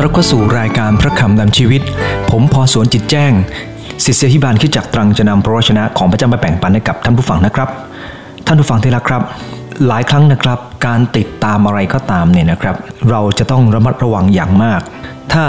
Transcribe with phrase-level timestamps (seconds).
[0.00, 1.82] ต้อนรับเข้าสู่รายการพระคำนำชีวิต
[2.30, 3.32] ผมพอสวนจิตแจ้ง
[4.04, 7.68] ศิษยาธิบาลคิดจักตรังจะนำพระวชนะของพระเจ้ามาแบ่งปันให้กับท่านผู้ฟังนะครับ
[8.46, 9.22] ท่านผู้ฟังที่รักครับ
[9.86, 12.76] หลายครั้งนะครับ การติดตามอะไรก็ตามเนี่ยนะครับ
[13.10, 14.80] เราจะต้องระมัดระวังอย่างมาก
[15.32, 15.44] ถ้า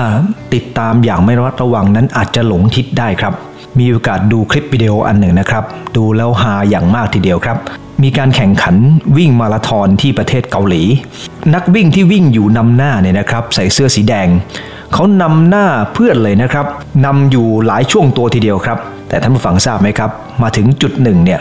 [0.53, 3.33] ติดตามอย่างไม่ระมัดระวังนั้นอาจจะหลงทิศได้ครับ
[3.79, 5.63] มีโอกาสดูคลิปวิดีโออันหนึ่งนะครับ
[5.95, 7.57] ดูแล้วฮาอย่างมากทีเดียวครับ
[8.03, 8.75] มีการแข่งขัน
[9.17, 10.83] วิ่งมาราธอนที่ประเทศเกาหลี
[11.53, 14.27] นักวิ่งที่วิ่งอยู่นำหน้าเนี่ยนะครับใส่เสื้อสีแดง
[14.93, 16.65] เขานำหน้าเพื่อนเลยนะครับ
[17.05, 18.77] นำอยู่หลายช่วงตัวทีเดียวครับ
[19.09, 20.09] แต่ท่านผู้ฟังทราบไหมครับ
[20.41, 21.39] มาถึงจุดหนึ่งเนี่ย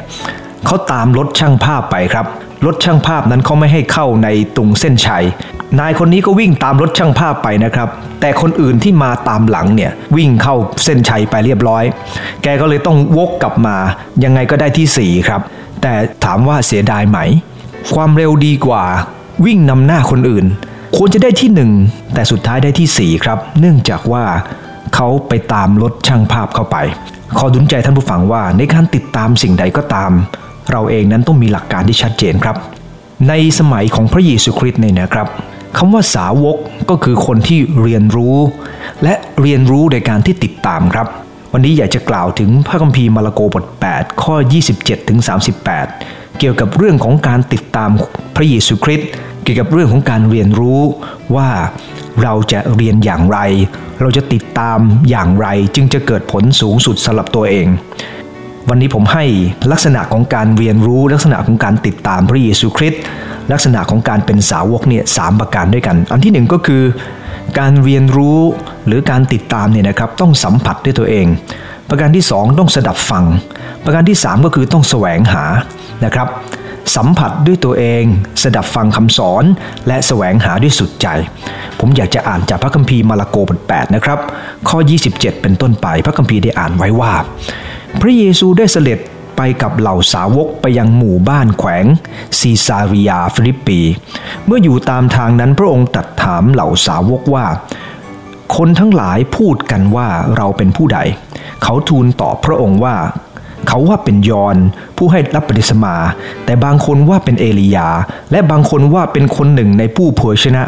[0.67, 2.27] เขาตามรถช่างภาพไปครับ
[2.67, 5.25] รถช่างภาพนั้นเขาไม่ให้เข้าในตรงเส้นชัย
[5.81, 7.89] นายคนนี้ก็วิ่งตามรถช่างภาพไปนะครับ
[8.21, 11.85] แต่คนอื่นที่มาตามหลังเนี่ยวิ่งเข้าเส้นชัยไปเรียบร้อย
[12.43, 13.77] แกก็เลยต้องวกกลับมา
[14.25, 15.41] ยังไงก็ได้ที่ 4 ครับ
[15.83, 17.19] แต่ถามว่าเสียดายไหม
[17.95, 18.85] ความเร็วดีกว่า
[19.45, 20.47] วิ่งนำหน้าคนอื่น
[20.97, 21.71] ควรจะได้ที่หนึ่ง
[22.15, 24.25] แต่สุดท้ายได้ที่ 4 ครับ เนื่องจากว่า
[24.95, 26.77] เขาไปตามรถช่างภาพเข้าไป
[27.39, 30.13] ขอดุนใจท่านผู้ฟังว่าในการติดตามสิ่งใดก็ตาม
[30.71, 32.57] เราเองนั้นต้องมีหลักการที่ชัดเจนครับ
[33.29, 35.29] ในสมัยของพระเยซูคริสต์เนี่ยนะครับ
[35.77, 36.57] คำว่าสาวก
[36.91, 38.37] ก็คือคนที่เรียนรู้
[39.03, 41.07] และเรียนรู้ในการที่ติดตามครับ
[41.55, 44.35] วันนี้อยากจะกล่าวถึงพระคัมภีร์มาระโกบท 8 ข้อ
[44.73, 45.19] 27ถึง
[45.79, 47.91] 38 เกี่ยวกับเรื่องของการติดตาม
[48.37, 49.09] พระเยซูคริสต์
[49.43, 50.81] เกี่ยวกับเรื่องของการเรียนรู้
[51.37, 51.49] ว่า
[52.23, 53.39] เราจะเรียนอย่างไร
[54.01, 54.79] เราจะติดตาม
[55.11, 57.67] อย่างไรจึงจะเกิดผลสูงสุดสำหรับตัวเอง
[58.69, 59.25] วันนี้ผมให้
[59.73, 63.01] ลักษณะของการเรียนรู้ลักษณะของการติดตามพระเยซูคริสต์
[63.53, 66.83] ลักษณะของการเป็นสาวกเนี่ยสามประการด้วยกัน อันที่หนึ่งก็คือ
[67.59, 68.41] การเรียนรู้
[68.87, 71.27] หรือการติดตามเนี่ยนะครับต้องสัมผัสด้วยตัวเอง
[71.89, 73.25] ประการที่สองต้องสดับฟัง
[73.85, 75.45] ประการที่สามก็คือต้องแสวงหา
[76.05, 76.29] นะครับ
[76.97, 78.05] สัมผัสด้วยตัวเอง
[78.43, 79.45] สดับฟังคำสอน
[79.87, 81.07] และแสวงหาด้วยสุดใจ
[81.81, 84.19] ผมอยากจะอ่านจากพระคัมภีร์มาระโกบท8นะครับ
[84.69, 84.79] ข้อ
[85.11, 87.13] 27 เป็นต้นไปพระคัมภีร์ได้อ่านไว้ว่า
[88.01, 88.99] พระเยซูได้เสด็จ
[89.43, 91.85] ไปกับเหล่าสาวกไปยังหมู่บ้านแขวง
[92.39, 93.81] ซีซาริยาฟิลิปปี
[94.47, 97.47] เมื่ออยู่ตามทางนั้นพระองค์ตรัสถามเหล่าสาวกว่า
[98.57, 100.99] คนทั้งหลายพูดกันว่าเราเป็นผู้ใด
[101.63, 102.97] เขาทูลตอบพระองค์ว่า
[103.69, 104.57] เขาว่าเป็นยอน
[104.97, 105.97] ผู้ให้รับปฏิสมา
[106.45, 107.89] แต่บางคนว่าเป็นเอลียา
[108.31, 110.65] และบางคนว่าเป็นคนหนึ่งในผู้เผยชนะ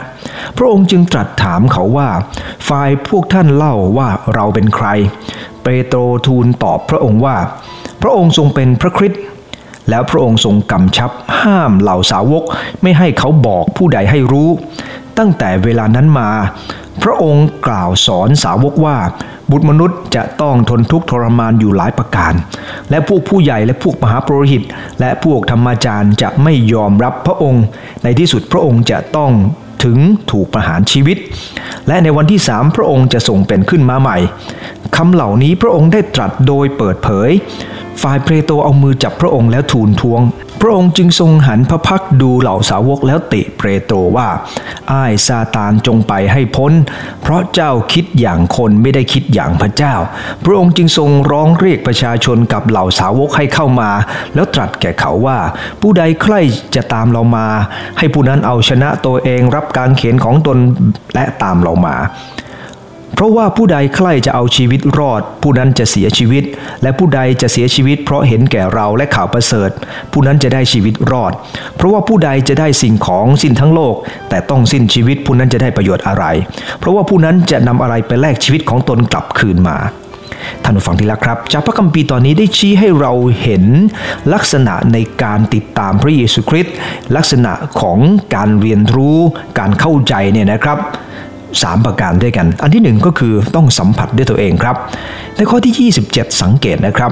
[0.56, 2.08] พระองค์จึงตรัสถามเขาว่า
[2.68, 4.86] ฝ่ายพวกท่านเล่าว่าเราเป็นใคร
[5.62, 7.36] เปโตรทูลตอบพระองค์ว่า
[8.02, 9.20] พระองค์ทรงเป็นพระคริสต์
[9.90, 12.44] แล้วพระองค์ทรงกำชับห้ามเหล่าสาวก
[12.82, 14.48] ไม่ให้เขาบอกผู้ใดให้รู้
[15.18, 16.30] ตั้งแต่เวลานั้นมา
[17.02, 18.96] พระองค์กล่าวสอนสาวกว่า
[19.50, 22.34] บุตรมนุษย์จะต้องทนทุกข์ทรมานอยู่หลายประการ
[22.90, 24.62] และพวกผู้ใหญ่และพวกมหาปรหิต
[25.00, 27.64] และพวกธรรมาจารย์จะไม่ยอมรับพระองค์
[28.02, 29.32] ในที่สุดพระองค์จะต้อง
[29.84, 29.98] ถึง
[30.30, 31.18] ถูกประหารชีวิต
[31.88, 34.18] และในวันที่สามพระองค์จะส่งเป็นขึ้นมาใหม่
[34.96, 37.30] คำเหล่านี้พระองค์ได้ตรัสโดยเปิดเผย
[38.02, 40.22] ฝ่ายเปโตรเอามือจับพระองค์แล้วทูลทวง
[40.60, 44.28] พระองค์จึงทรงหันพระพักดูเหล่าสาวกแล้วติเปโตรว่า
[44.92, 46.72] อ้ายซาตานจงไปให้พ้น
[47.22, 49.94] เพราะเจ้าคิดอย่างคนไม่ได้คิดอย่างพระเจ้า
[50.44, 53.90] พระองค์จึงทรงร้องเรียกประชาชนกับเหล่าสาวกให้เข้ามา
[54.34, 55.38] แล้วตรัสแก่เขาว่า
[55.80, 56.40] ผู้ใดใคร่
[56.74, 57.46] จะตามเรามา
[57.98, 60.58] ให้ผู้นั้นเอาชนะตัวเองรับการเขียนของตน
[61.14, 61.96] และตามเรามา
[63.14, 66.44] เพราะว่าผู้ใดใคร่จะเอาชีวิตรอด ผู้นั้นจะเสียชีวิต
[66.82, 69.70] และผู้ใดจะเสียชีวิต เพราะเห็นแก่เราและข่าวประเสริฐ
[70.12, 71.32] ผู้นั้นจะได้ชีวิตรอด
[71.76, 73.94] เพราะว่าผู้ใดจะได้สิ่งของสิ้นทั้งโลก
[74.28, 76.24] แต่ต้องสิ้นชีวิตผู้นั้นจะได้ประโยชน์อะไร
[76.78, 79.78] เพราะว่าผู้นั้นจะนำอะไรไปแลกชีวิตของตนกลับคืนมา
[80.64, 83.12] ท่านผู้ฟังที่รักครับ จากพระคัมภีร์ตอนนี้ได้ชี้ให้เรา
[83.42, 83.64] เห็น
[84.32, 86.74] ลักษณะในการติดตามพระเยซูคริสต์
[87.16, 87.98] ลักษณะของ
[88.34, 89.18] การเรียนรู้
[89.58, 90.78] การเข้าใจเนี่ยนะครับ
[91.62, 94.76] สามประการด้วยกัน อันที่หนึ่งก็คือต้องสัมผัสด้วยตัวเองครับ
[95.36, 97.10] ในข้อที่ 27 สังเกตนะครับ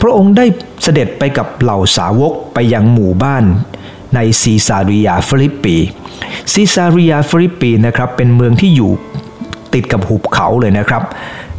[0.00, 0.44] พระองค์ได้
[0.82, 3.44] เสด็จไปกับเหล่าสาวกไปยังหมู่บ้าน
[4.14, 5.76] ในซีซาริยาฟิลิปปี
[6.52, 8.90] ซีซาริยาฟิลิปปีนะครับเป็นเมืองที่อยู่
[9.74, 11.02] ติดกับหุบเขาเลยนะครับ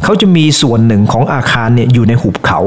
[0.03, 2.59] เขาจะมีส่วนหนึ่งของอาคารเนี่ยอยู่ในหุบเขา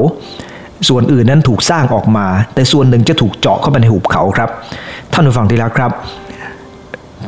[0.87, 4.49] ส่วนอื่นนั้นถูกสร้างออกมา แต่ส่วนหนึ่งจะถูกเจาะเข้าไปในหุบเขาครับ
[5.13, 5.91] ท่านผู้ฟังที่รักครับ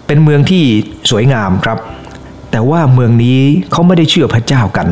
[0.08, 0.64] เป็นเมืองที่
[1.12, 1.78] สวยงามครับ
[2.56, 3.40] แต่ว่าเมืองนี้
[3.72, 4.88] เขาไม่ได้เชื่อพระเจ้ากัน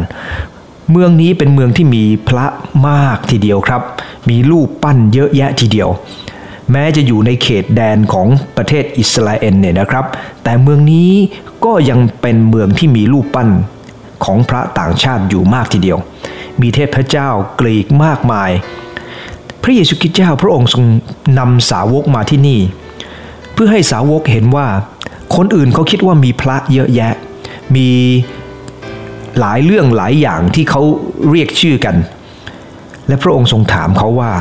[0.91, 2.45] เมืองนี้เป็นเมืองที่มีพระ
[2.87, 3.81] มากทีเดียวครับ
[4.29, 5.89] มีรูปปั้นเยอะแยะทีเดียว
[6.71, 8.27] แม้จะอยู่ในเขตแดนของ
[8.57, 10.05] ประเทศอิสราเอลเนี่ยนะครับ
[10.43, 11.11] แต่เมืองนี้
[11.65, 13.49] ก็ยังเป็นเมืองที่มีรูปปั้น
[14.25, 15.97] ของพระต่างชาติอยู่มากทีเดียว
[16.61, 17.29] มีเทพเจ้า
[17.59, 18.51] กรีกมากมาย
[19.63, 20.83] พระเยซูคริสต์เจ้าพระองค์ทรง
[21.39, 22.59] นำสาวกมาที่นี่
[23.53, 24.67] เพื่อให้สาวกเห็นว่า
[25.35, 27.13] คนอื่นเขาคิดว่ามีพระเยอะแยะ
[27.75, 27.89] มี
[29.39, 30.81] หลายเรื่องหลายอย่างที่เขา
[31.29, 31.95] เรียกชื่อกัน
[33.07, 34.31] และพระองค์ทรงถามเขาว่า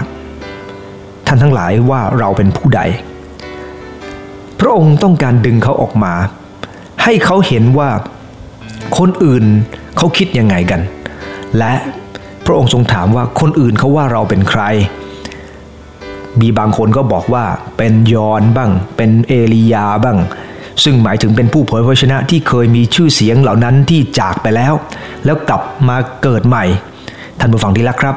[1.27, 2.81] ท่านทั้งหลายว่าเราเป็นผู้ใด
[4.61, 6.15] พระองค์ต้องการดึงเขาออกมา
[7.03, 7.91] ให้เขาเห็นว่า
[8.99, 9.45] คนอื่น
[9.97, 10.81] เขาคิดยังไงกัน
[11.59, 11.73] และ
[12.47, 14.63] พระองค์ทรงถามว่าคนอื่นเขาว่าเราเป็นใคร
[16.41, 17.45] มีบางคนก็บอกว่า
[17.77, 20.19] เป็นยอนบ้าง เป็นเอลียาบ้าง
[20.85, 24.73] ซึ่งหมายถึงเป็นผู้เผยพระชนะที่เคยมีชื่อเสียงเหล่านั้นที่จากไปแล้ว
[25.25, 26.65] แล้วกลับมาเกิดใหม่
[27.39, 28.17] ท่านผู้ฟังที่รักครับ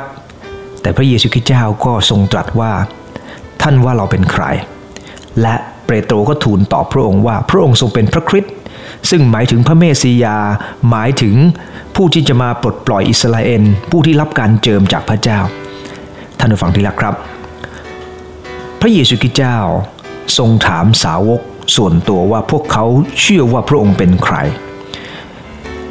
[0.81, 2.71] แต่พระเยซูคริสต์เจ้าก็ทรงตรัสว่า
[3.61, 4.43] ท่านว่าเราเป็นใคร
[5.41, 8.53] และเปโตรก็ทูลตอบพระองค์ว่าพระองค์ทรงเป็นพระคริสต์
[9.09, 10.37] ซึ่งหมายถึงพระเมสสิยา
[10.89, 11.35] หมายถึง
[11.95, 15.39] ผู้ที่จะมาปลดปล่อยอิสราเอลผู้ที่รับการเจิมจากพระเจ้า
[16.39, 17.15] ท่านผู้ฟังที่รักครับ
[18.81, 19.57] พระเยซูคริสต์เจ้า
[20.37, 21.41] ทรงถามสาวก
[21.75, 22.85] ส่วนตัวว่าพวกเขา
[23.21, 24.35] เชื่อว่าพระองค์เป็นใคร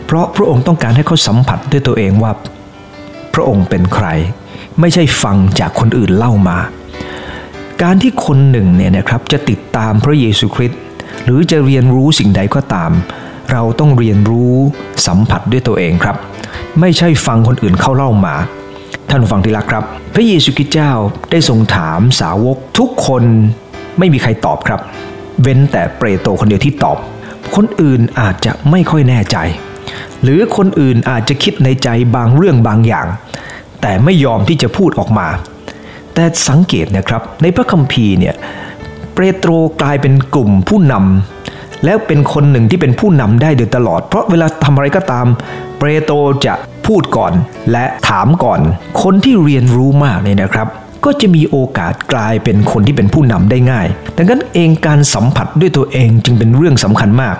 [0.06, 2.32] เพราะพระองค์ต้องการให้เขาสัมผัสด้วยตัวเองว่า
[3.34, 4.06] พระองค์เป็นใคร
[4.80, 6.58] ไม่ใช่ฟังจากคนอื่นเล่ามา
[7.82, 10.80] การที่คนหนึ่งเนี่ยนะครับจะติดตามพระเยซูคริสต์
[11.24, 12.90] หรือจะเรียนรู้สิ่งใดก็ตาม
[13.52, 14.54] เราต้องเรียนรู้
[15.06, 16.16] สัมผัสด้วยตัวเองครับ
[16.80, 18.34] ไม่ใช่ฟังคนอื่นเข้าเล่ามา
[19.10, 19.84] ท่านฟังที่รักครับ
[20.14, 20.92] พระเยซูคริสต์เจ้า
[21.30, 23.24] ได้ทรงถามสาวกทุกคน
[23.98, 24.80] ไม่มีใครตอบครับ
[25.42, 26.98] เว้นแต่เปรโตคนเดียวที่ตอบ
[27.56, 29.36] คนอื่นอาจจะไม่ค่อยแน่ใจ
[30.22, 33.06] หรือคนอื่นอาจจะคิดในใจบางเรื่องบางอย่าง
[33.80, 35.28] แต่ไม่ยอมที่จะพูดออกมา
[36.14, 38.34] แต่สังเกตนะครับ ในพระคัมภีร์เนี่ย
[39.14, 39.50] เปโตร
[39.82, 45.26] กลายเป็นกลุ่มผู้นำแล้วเป็นคนหนึ่งที่เป็นผู้นำได้โดยตลอด เพราะเวลาทำอะไรก็ตาม
[45.78, 46.16] เปโตร
[46.46, 46.54] จะ
[46.86, 47.32] พูดก่อน
[47.72, 48.60] และถามก่อน
[49.02, 50.68] คนที่เรียนรู้มากเนี่ยนะครับ
[51.04, 53.86] ก็จะมีโอกาสกลายเป็นคนที่เป็นผู้นำได้ง่าย
[54.16, 57.36] ดังนั้นเองการสัมผัสด้วยตัวเองจึงเป็นเรื่องสำคัญมาก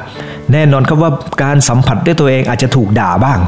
[0.53, 1.11] แน่นอนครับว่า
[1.43, 3.39] การสัมผัสด้วยตัวเองอาจจะถูกด่าบ้าง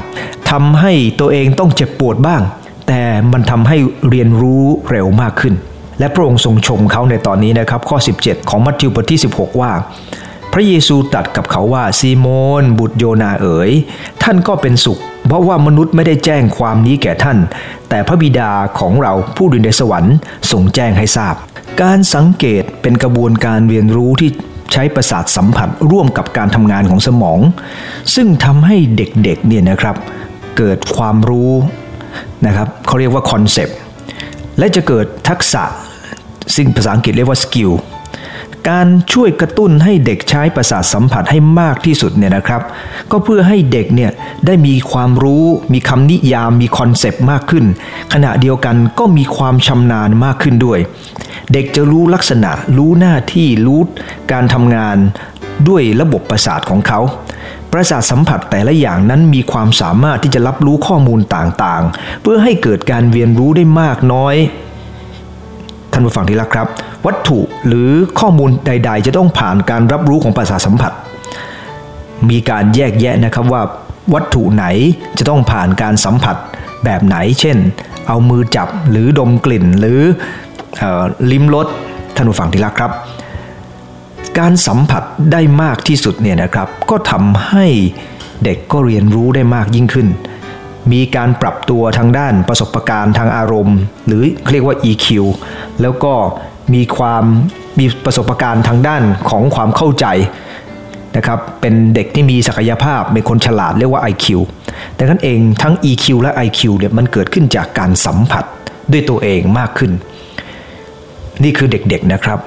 [0.50, 2.42] ทำให้ตัวเองต้องเจ็บปวดบ้าง
[2.88, 3.02] แต่
[3.32, 3.76] มันทำให้
[4.08, 5.54] เรียนรู้เร็วมากขึ้น
[5.98, 9.70] และพระองค์ทรงชมเขาในตอนนี้นะครับข้อ 17 ของมัทธิวบทที่ 16 ว่า
[10.58, 12.26] ระเยซูตรัสกับเขาว่าซีโม
[12.62, 13.70] น บุตรโยนาเอ๋ย
[14.22, 17.38] ท่านก็เป็นสุข เพราะว่ามนุษย์ไม่ได้แจ้งความนี้แก่ท่าน
[17.88, 20.16] แต่พระบิดาของเราผู้ดินในสวรรค์
[20.50, 21.34] ทรงแจ้งให้ทราบ
[21.82, 24.30] การสังเกตเป็นกระบวนการเรียนรู้ที่
[24.72, 27.38] ใช้ประสาทสัมผัสร่วมกับการทำงานของสมอง
[28.14, 29.96] ซึ่งทำให้เด็กๆเนี่ยนะครับ
[30.56, 31.52] เกิดความรู้
[32.46, 33.78] นะครับเขาเรียกว่า concept
[34.58, 35.62] และจะเกิดทักษะ
[36.54, 37.70] ซึ่งภาษาอังกฤษเรียกว่า skill
[38.70, 42.62] การช่วยกระตุ้นให้เด็กใช้ประสาทสัมผัสให้มากที่สุดเนี่ยนะครับ
[43.10, 44.10] ก็เพื่อให้เด็กเนี่ย
[44.46, 47.64] ได้มีความรู้ มีคำนิยาม มี concept มากขึ้น
[48.12, 50.78] ขณะเดียวกันก็มีความชำนาญมากขึ้นด้วย
[51.52, 53.80] เด็กจะรู้ลักษณะ รู้หน้าที่ รู้
[54.32, 54.96] การทำงาน
[55.68, 57.00] ด้วยระบบประสาทของเขา
[57.72, 64.34] ประสาทสัมผัสแต่ละอย่างนั้นมีความสามารถที่จะรับรู้ข้อมูลต่างๆ เพื่อให้เกิดการเรียนรู้ได้มากน้อย
[65.96, 66.68] ท่านผู้ฟังที่รักครับ
[67.06, 67.90] วัตถุหรือ
[68.20, 70.92] ข้อมูลใด ๆ จะต้องผ่านการรับรู้ของประสาทสัมผัส
[72.30, 73.62] มีการแยกแยะนะครับว่า
[74.14, 74.64] วัตถุไหน
[75.18, 76.36] จะต้องผ่านการสัมผัส
[76.84, 77.56] แบบไหน เช่น
[78.08, 80.00] เอามือจับหรือดมกลิ่นหรือ
[80.80, 80.84] อ
[81.32, 81.66] ลิ้มรส
[82.16, 82.92] ท่านผู้ฟังที่รักครับ
[84.38, 87.66] การสัมผัสได้มากที่สุดเนี่ยนะครับ ก็ทำให้
[88.44, 90.06] เด็กก็เรียนรู้ได้มากยิ่งขึ้น
[90.92, 95.06] มีการปรับตัวทางด้านประสบการณ์ทางอารมณ์ หรือเรียกว่า EQ
[95.82, 96.12] แล้วก็
[96.74, 97.24] มีความ
[97.78, 100.06] มีประสบการณ์ทางด้านของความเข้าใจ
[101.16, 104.26] นะครับเป็นเด็กที่มีศักยภาพเป็นคนฉลาดเรียกว่า IQ
[104.98, 108.44] ดังนั้นเองทั้ง EQ และ IQ เนี่ยมันเกิดขึ้นจากการสัมผัส
[108.92, 109.92] ด้วยตัวเองมากขึ้น
[111.42, 112.38] นี่คือเด็กๆนะครับ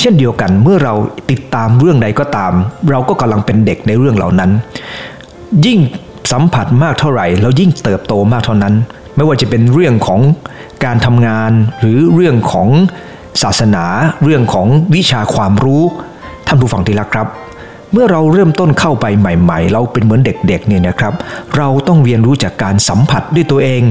[0.00, 0.94] เช่นเดียวกันเมื่อเรา
[1.30, 2.52] ติดตามเรื่องใดก็ตาม
[2.90, 4.50] เราก็กำลังเป็นเด็กในเรื่องเหล่านั้น
[5.66, 5.78] ยิ่ง
[6.30, 8.74] สัมผัสมากเท่าไหร่ เรายิ่งเติบโตมากเท่านั้น
[9.16, 10.20] ไม่ว่าจะเป็นเรื่องของ
[10.84, 12.68] การทำงาน หรือเรื่องของ
[13.42, 13.84] ศาสนา
[14.24, 15.82] เรื่องของวิชาความรู้
[16.46, 17.28] ท่านผู้ฟังที่รักครับ
[17.92, 21.14] เมื่อเราเริ่มต้นเข้าไปใหม่ ๆ เราเป็นเหมือนเด็กๆเนี่ยนะครับ
[21.56, 23.82] เราต้องเรียนรู้จากการสัมผัสด้วยตัวเอง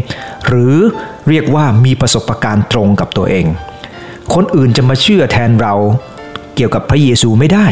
[0.47, 0.75] หรือ
[1.29, 3.45] เรียกว่ามีประสบการณ์ตรงกับตัวเอง
[4.33, 5.75] คนอื่นจะมาเชื่อแทนเรา
[6.55, 7.65] เกี่ยวกับพระเยซูไม่ได้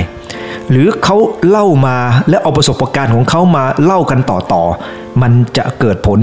[0.71, 1.17] หรือเขา
[1.47, 1.97] เล่ามา
[2.29, 6.19] และเอาประสบการณ์ของเขามาเล่ากันต่อๆมันจะเกิดผล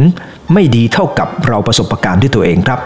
[0.52, 2.80] ไม่ดีเท่ากับเราประสบการณ์ที่ตัวเองครับ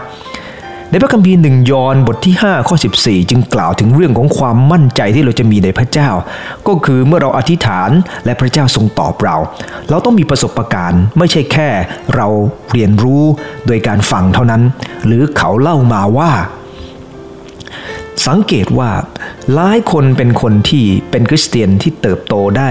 [0.89, 6.09] ในพระคัมภีร์หนึ่งยอห์นบทที่5ข้อ14 จึงกล่าวถึงเรื่องของความมั่นใจที่เราจะมีในพระเจ้า
[6.67, 7.89] ก็คือเมื่อเราอธิษฐาน
[8.25, 9.35] และพระเจ้าทรงตอบเรา
[9.89, 11.69] เราต้องมีประสบการณ์ไม่ใช่แค่
[12.15, 12.27] เรา
[12.71, 13.23] เรียนรู้
[13.67, 14.61] โดยการฟังเท่านั้น
[15.05, 16.31] หรือเขาเล่ามาว่า
[18.27, 18.89] สังเกตว่า
[19.55, 22.69] หลายคนเป็นคนที่เป็นคริสเตียนที่เติบโตได้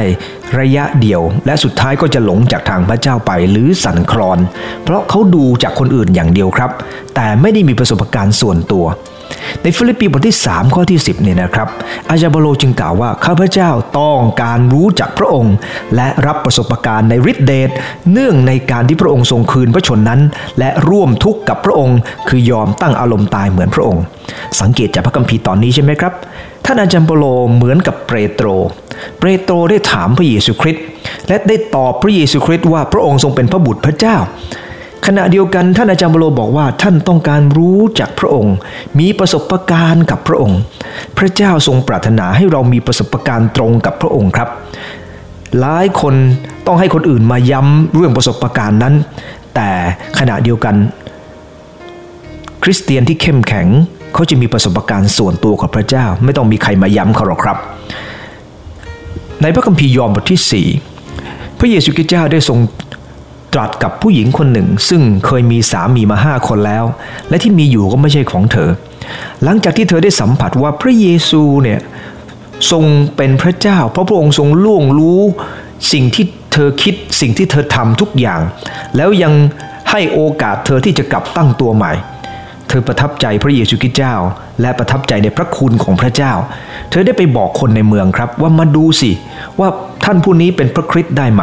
[0.59, 4.39] ระยะเดียว และสุดท้ายก็จะหลงจากทางพระเจ้าไปหรือสั่นคลอน
[4.85, 6.71] เพราะเขาดูจากคนอื่นอย่างเดียวครับ
[7.15, 8.87] แต่ไม่ได้มีประสบการณ์ส่วนตัว
[9.63, 11.69] ในฟิลิปปีบทที่ 3 ข้อที่ 10เนี่ยนะครับ
[12.11, 15.55] อาจารย์เปาโลจึงกล่าวว่า ข้าพเจ้าต้องการรู้จักพระองค์
[15.95, 17.71] และรับประสบการณ์ในฤทธิเดช
[18.13, 20.21] เนื่องในการที่พระองค์ทรงคืนพระชนม์นั้น
[20.59, 24.03] และร่วมทุกข์กับพระองค์ คือยอมตั้งอารมณ์ตายเหมือนพระองค์
[24.61, 26.13] สังเกตจากพระคัมภีร์ตอนนี้ใช่ไหมครับ
[26.65, 28.47] ท่านอาจารย์เปาโลเหมือนกับเปโตร
[29.19, 30.85] เปโตรได้ถามพระเยซูคริสต์
[31.29, 34.17] และได้ตอบพระเยซูคริสต์ว่าพระองค์ทรงเป็นพระบุตรพระเจ้า
[35.07, 38.55] ขณะเดียวกันท่านอาจารย์บโลบอกว่าท่านต้องการรู้จักพระองค์
[38.99, 40.61] มีประสบการณ์กับพระองค์
[41.19, 44.49] พระเจ้าทรงปรารถนาให้เรามีประสบการณ์ตรงกับพระองค์ครับ
[45.61, 46.15] หลายคน
[46.67, 48.95] ต้องให้คนอื่นมาย้ำเรื่องประสบการณ์นั้น
[49.55, 49.71] แต่
[50.19, 50.75] ขณะเดียวกัน
[52.63, 53.67] คริสเตียนที่เข้มแข็ง
[54.15, 57.57] เขาจะมีประสบการณ์ส่วนตัวกับพระเจ้า ไม่ต้องมีใครมาย้ำเขาหรอกครับ
[59.43, 60.67] ในพระคัมภีร์ยอห์นบทที่
[61.17, 62.59] 4 พระเยซูคริสต์เจ้าได้ทรง
[63.53, 66.85] ตรัสกับผู้หญิงคนหนึ่ง ซึ่งเคยมีสามีมาห้าคนแล้ว
[67.29, 68.71] และที่มีอยู่ก็ไม่ใช่ของเธอ
[69.45, 71.81] หลังจากที่เธอได้สัมผัสว่าพระเยซูเนี่ย
[72.71, 72.85] ทรง
[73.17, 75.21] เป็นพระเจ้า เพราะพระองค์ทรงล่วงรู้
[75.93, 78.41] สิ่งที่เธอคิดสิ่งที่เธอทำทุกอย่าง
[78.97, 79.33] แล้วยัง
[79.91, 81.93] ให้โอกาสเธอที่จะกลับตั้งตัวใหม่
[82.69, 84.15] เธอประทับใจพระเยซูคริสต์เจ้า
[84.61, 86.33] และประทับใจในพระคุณของพระเจ้า
[86.91, 89.11] เธอได้ไปบอกคนในเมืองครับว่ามาดูสิ
[89.59, 89.69] ว่า
[90.05, 91.43] ท่านผู้นี้เป็นพระคริสต์ได้ไหม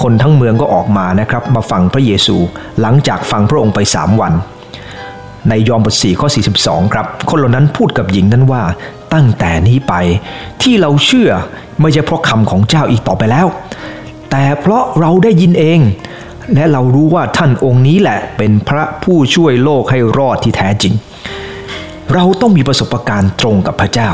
[0.00, 2.36] คนทั้งเมืองก็ออกมานะครับมาฟังพระเยซู
[2.80, 4.32] หลังจากฟังพระองค์ไปสามวัน
[5.48, 6.28] ในยอห์นบทสี่ข้อ
[6.60, 8.62] 42 ครับ คนเหล่านั้นพูดกับหญิงนั้นว่า
[9.14, 9.94] ตั้งแต่นี้ไป
[10.62, 11.30] ที่เราเชื่อ
[11.80, 13.46] ไม่ใช่เพราะคำของเจ้าอีกต่อไปแล้ว
[14.30, 15.80] แต่เพราะเราได้ยินเอง
[16.54, 20.94] และเรารู้ว่าท่านองค์นี้แหละเป็นพระผู้ช่วยโลกให้รอดที่แท้จริง
[22.14, 24.10] เราต้องมีประสบการณ์ตรงกับพระเจ้า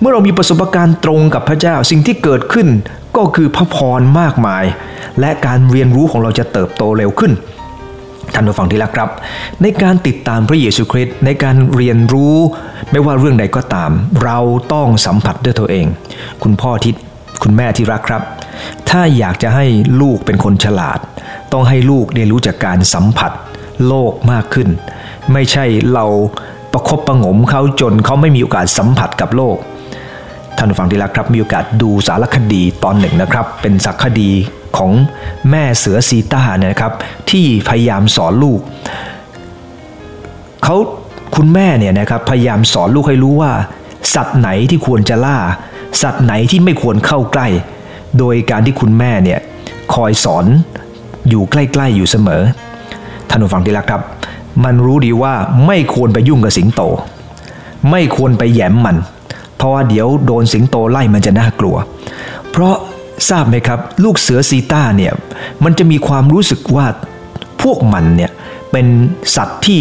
[0.00, 2.68] เมื่อเรามีประสบการณ์ตรงกับพระเจ้าสิ่งที่เกิดขึ้น
[3.18, 4.64] ก็คือพระพรมากมาย
[5.20, 7.32] และการเรียนรู้ของเราจะเติบโตเร็วขึ้น
[8.34, 9.10] ท่านผู้ฟังที่รักครับ
[9.62, 12.36] ในการติดตามพระเยซูคริสต์ในการเรียนรู้
[12.90, 13.90] ไม่ว่าเรื่องใดก็ตาม
[14.24, 14.38] เรา
[14.72, 15.86] ต้องสัมผัสด้วยตัวเอง
[16.42, 16.92] คุณพ่อที่
[17.42, 18.22] คุณแม่ที่รักครับ
[18.88, 19.66] ถ้าอยากจะให้
[20.00, 20.98] ลูกเป็นคนฉลาด
[21.52, 23.32] ต้องให้ลูกเรียนรู้จากการสัมผัส
[23.86, 24.68] โลกมากขึ้น
[25.32, 26.06] ไม่ใช่เรา
[26.72, 29.56] ประครบประงมเขาจนเขาไม่มีโอกาสสัมผัสกับโลก
[30.58, 34.30] ท่านูฟังที่รักครับมีโอกาสดูสารคดีตอนหนึ่งนะครับ เป็นสารคดี
[34.76, 34.92] ของ
[35.50, 36.92] แม่เสือซีต้าเนี่ยนะครับ
[37.30, 38.60] ที่พยายามสอนลูก
[40.64, 40.76] เขา
[41.36, 43.50] คุณแม่เนี่ยนะครับพยายามสอนลูกให้รู้ว่า
[44.14, 45.38] สัตว์ไหนที่ควรจะล่า
[46.02, 47.46] สัตว์ไหนที่ไม่ควรเข้าใกล้
[48.18, 49.40] โดยการที่คุณแม่เนี่ย
[49.94, 50.44] คอยสอน
[51.28, 52.42] อยู่ใกล้ๆอยู่เสมอ
[53.28, 54.02] ท่านผู้ฟังที่รักครับ
[54.64, 55.34] มันรู้ดีว่า
[55.66, 56.82] ไม่ควรไปยุ่งกับสิงโต
[57.90, 58.96] ไม่ควรไปแย้มมัน
[59.58, 61.76] เพราะว่าเดี๋ยวโดนสิงโตไล่มันจะน่ากลัว
[62.50, 62.74] เพราะ
[63.28, 65.12] ทราบไหมครับ ลูกเสือซีต้าเนี่ย
[65.64, 66.86] มันจะมีความรู้สึกว่า
[67.62, 68.30] พวกมันเนี่ย
[68.72, 68.86] เป็น
[69.36, 69.80] สัตว์ที่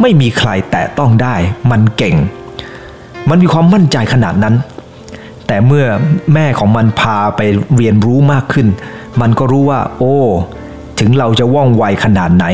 [0.00, 1.34] ไม่มีใครแตะต้องได้
[1.70, 2.16] มันเก่ง
[3.28, 4.54] มันมีความมั่นใจขนาดนั้น
[5.46, 5.86] แต่เมื่อ
[6.34, 7.40] แม่ของมันพาไป
[7.76, 8.68] เรียนรู้มากขึ้น
[9.20, 10.16] มันก็รู้ว่า โอ้
[11.00, 12.46] ถึงเราจะว่องไวขนาดไหน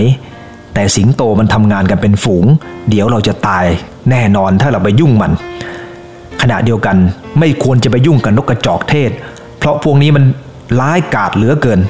[0.74, 2.46] แต่สิงโตมันทำงานกันเป็นฝูง
[2.90, 3.64] เดี๋ยวเราจะตาย
[4.10, 5.32] แน่นอนถ้าเราไปยุ่งมัน
[6.42, 6.96] ขณะเดียวกัน
[7.38, 9.10] ไม่ควรจะไปยุ่งกับนกกระจอกเทศ
[9.58, 10.24] เพราะพวกนี้มัน
[10.80, 11.80] ร้ายกาจเหลือเกิน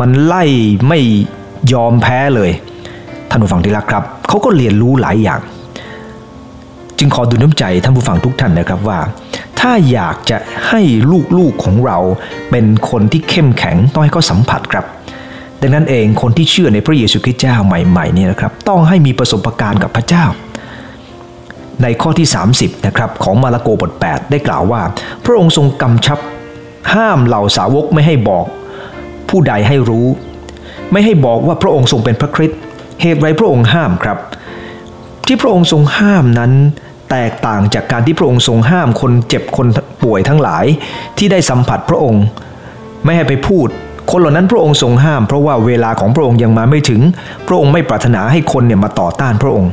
[0.00, 0.44] มันไล่
[0.88, 1.00] ไม่
[1.72, 2.50] ยอมแพ้เลย
[3.30, 5.40] ท่านผู้ฟังที่รักครับเขาก็เรียนรู้หลายอย่าง
[6.98, 8.98] จึงขอดูน้ำใจท่านผู้ฟังทุกท่านนะครับว่า
[9.60, 10.36] ถ้าอยากจะ
[10.68, 10.80] ให้
[11.38, 11.98] ลูกๆของเรา
[12.50, 14.84] เป็นคนที่เข้มแข็งต้องให้เขาสัมผัสครับ
[15.60, 20.24] ดังนั้นเองคนที่เชื่อในพระเยซูคริสต์เจ้าใหม่ๆนี่นะครับ ต้องให้มีประสบการณ์กับพระเจ้า
[21.82, 24.82] ในข้อที่ 30นะครับของมาระโกบท 8 ได้กล่าวว่า
[25.24, 26.18] พระองค์ทรงกำชับ
[26.94, 28.46] ห้ามเหล่าสาวกไม่ให้บอก
[29.28, 30.06] ผู้ใดให้รู้
[30.92, 32.60] ไม่ให้บอกว่าพระองค์ทรงเป็นพระคริสต์
[33.00, 34.18] เหตุไรพระองค์ห้ามครับ
[35.26, 36.52] ที่พระองค์ทรงห้ามนั้น
[37.10, 39.66] แตกต่างจากการที่พระองค์ทรงห้ามคนเจ็บคน
[40.04, 40.64] ป่วยทั้งหลาย
[41.18, 42.22] ที่ได้สัมผัสพระองค์
[43.04, 43.68] ไม่ให้ไปพูด
[44.10, 47.00] คนเหล่านั้นพระองค์ทรงห้าม เพราะว่าเวลาของพระองค์ยังมาไม่ถึง
[47.46, 49.70] พระองค์ไม่ปรารถนาให้คนเนี่ยมาต่อต้านพระองค์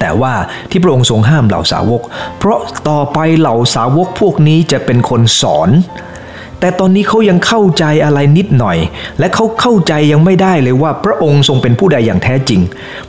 [0.00, 0.34] แต่ว่า
[0.70, 2.02] ที่พระองค์ทรงห้ามเหล่าสาวก
[2.38, 5.70] เพราะต่อไปเหล่าสาวกพวกนี้จะเป็นคนสอน
[6.60, 8.78] แต่ตอนนี้เขายังเข้าใจอะไรนิดหน่อย
[9.18, 12.60] และเขาเข้าใจยังไม่ได้เลยว่าพระองค์ทรงเป็นผู้ใดอย่างแท้จริง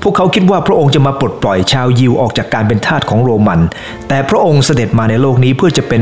[0.02, 3.60] พวกเขาคิดว่าพระองค์จะมาปลดปล่อยชาวยิวออกจากการเป็นทาสของโรมัน
[4.08, 6.02] แต่พระองค์เสด็จมาในโลกนี้เพื่อจะเป็น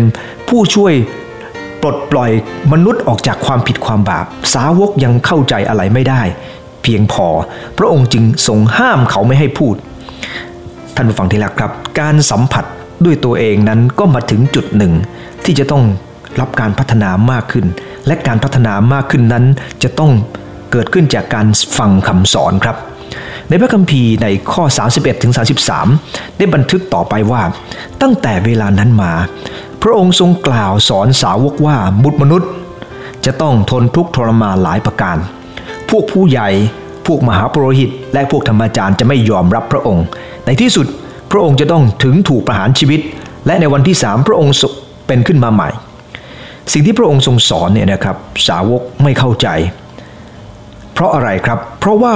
[0.50, 0.94] ผู้ช่วย
[1.82, 2.32] ปลดปล่อย
[2.72, 6.22] มนุษย์ออกจากความผิดความบาป สาวกยังเข้าใจอะไรไม่ได้
[6.84, 7.28] เพียงพอ
[7.78, 9.76] พระองค์จึงทรงห้ามเขาไม่ให้พูด
[11.00, 12.66] ท่านผู้ฟังที่รักครับ การสัมผัส
[13.06, 14.94] ด้วยตัวเองนั้นก็มาถึงจุดหนึ่ง
[15.46, 15.84] ที่จะต้อง
[16.40, 17.66] รับการพัฒนามากขึ้น
[18.08, 19.46] และการพัฒนามากขึ้นนั้น
[19.84, 20.12] จะต้อง
[20.72, 22.76] เกิดขึ้นจากการฟังคำสอนครับ
[23.50, 24.64] ในพระคัมภีร์ในข้อ
[24.94, 25.34] 31ถึง
[25.86, 27.42] 33 ได้บันทึกต่อไปว่า
[28.02, 29.12] ตั้งแต่เวลานั้นมา
[29.82, 32.50] พระองค์ทรงกล่าวสอนสาวกว่าบุตรมนุษย์
[33.26, 35.18] จะต้องทนทุกข์ทรมานหลายประการ
[35.90, 36.50] พวกผู้ใหญ่
[37.06, 40.06] พวกมหาปรหิต และพวกธรรมจารย์จะไม่ยอมรับพระองค์
[40.48, 40.88] ในที่สุด
[41.32, 43.00] พระองค์จะต้องถึงถูกประหารชีวิต
[43.46, 44.54] และในวันที่สามพระองค์
[45.08, 45.70] เป็นขึ้นมาใหม่
[46.74, 49.48] สิ่งที่พระองค์ทรงสอนเนี่ยนะครับสาวกไม่เข้าใจ
[50.94, 52.14] เพราะอะไรครับ เพราะว่า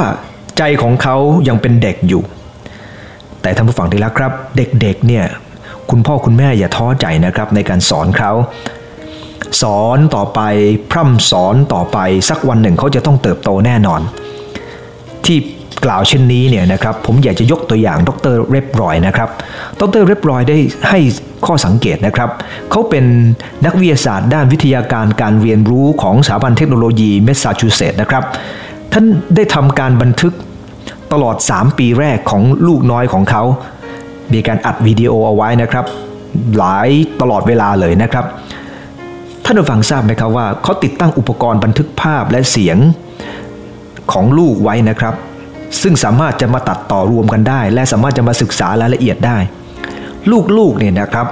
[0.58, 1.16] ใจของเขา
[1.48, 2.24] ยังเป็นเด็กอยู่
[3.42, 5.26] แต่ท่านผู้ฟังที่รักครับ เด็กๆเนี่ย
[5.90, 8.32] คุณพ่อคุณแม่อย่าท้อใจนะครับในการสอนเขา
[9.62, 10.40] สอนต่อไป
[10.92, 11.98] พร่ำสอนต่อไป
[12.30, 14.02] สักวันหนึ่งเขาจะต้องเติบโตแน่นอน
[15.26, 15.38] ที่
[15.86, 19.30] กล่าวเช่นนี้เนี่ยนะครับผมอยากจะยกตัวอย่างดร.เดบรอยนะครับ
[19.82, 20.58] ดร.เดบรอยได้
[20.90, 21.00] ให้
[21.46, 22.30] ข้อสังเกตนะครับ
[22.72, 23.06] เขาเป็น
[23.66, 28.24] นักวิทยาศาสตร์ด้านวิทยาการการเรียนรู้ของสถาบันเทคโนโลยีแมสซาชูเซตส์นะครับ
[28.94, 30.34] ท่านได้ทำการบันทึก
[31.14, 33.44] ตลอด 3 ปีแรกของลูกน้อยของเขา
[34.34, 35.86] มีการอัดวิดีโอเอาไว้นะครับ
[36.58, 36.90] หลาย
[37.22, 38.26] ตลอดเวลาเลยนะครับ
[39.46, 42.78] ท่านผู้ฟังทราบไหมครับว่าเขาติดตั้งอุปกรณ์บันทึกภาพและเสียง
[44.12, 45.14] ของลูกไว้นะครับ
[45.82, 49.38] ซึ่งสามารถจะมาตัดต่อรวมกันได้ และสามารถจะมาศึกษารายละเอียดได้
[50.58, 51.28] ลูกๆเนี่ยนะครับ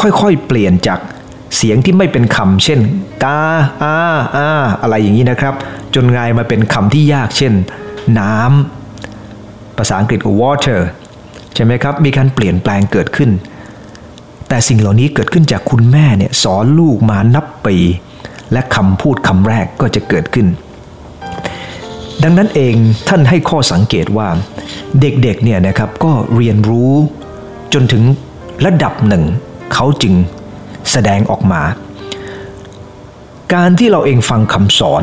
[0.00, 0.98] ค่อยๆเปลี่ยนจาก
[1.56, 2.80] เสียงที่ไม่เป็นคำเช่น
[3.24, 3.40] กา
[3.82, 3.96] อา
[4.36, 4.48] อา
[4.82, 5.54] อะไรอย่างนี้นะครับ
[5.94, 7.52] จนกลายมาเป็นคำที่ยากเช่น
[8.18, 10.80] น้ำภาษาอังกฤษ water
[11.54, 13.30] ใช่ไหมครับ มีการเปลี่ยนแปลงเกิดขึ้น
[14.48, 17.76] แต่สิ่งเหล่านี้เกิดขึ้นจากคุณแม่เนี่ยสอนลูกมานับปี
[18.52, 20.46] และคำพูดคำแรกก็จะเกิดขึ้น
[22.24, 22.74] ดังนั้นเอง
[23.08, 24.28] ท่านให้ข้อสังเกตว่า
[25.00, 26.92] เด็กๆเนี่ยนะครับก็เรียนรู้
[27.72, 28.02] จนถึง
[28.64, 29.24] ระดับหนึ่ง
[29.74, 30.14] เขาจึง
[30.90, 31.62] แสดงออกมา
[33.54, 35.02] การที่เราเองฟังคำสอน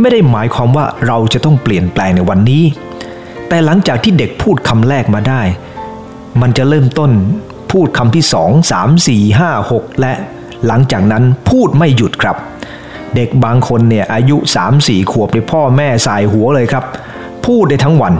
[0.00, 2.64] ไม่ได้หมายความว่าเราจะต้องเปลี่ยนแปลงในวันนี้
[3.48, 5.42] แต่หลังจากที่เด็กพูดคำแรกมาได้
[6.40, 7.10] มันจะเริ่มต้น
[7.72, 10.12] พูดคำที่สองสามสี่ห้าหกและ
[10.66, 12.36] หลังจากนั้นพูดไม่หยุดครับ
[13.16, 14.36] เด็กบางคนเนี่ยอายุ
[14.74, 16.84] 3-4 ขวบในพ่อแม่สายหัวเลยครับ
[17.46, 18.14] พูดได้ทั้งวัน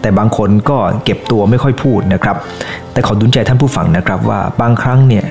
[0.00, 2.36] แต่บางคนก็เก็บตัวไม่ค่อยพูดนะครับ
[2.92, 5.24] แต่ขอดุลใจท่านผู้ฟังนะครับว่าบางครั้งเนี่ย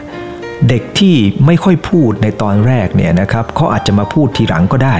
[0.69, 4.95] เด็กที่ไม่ค่อยพูดในตอนแรกเนี่ยนะครับเขาอาจจะมาพูดทีหลังก็ได้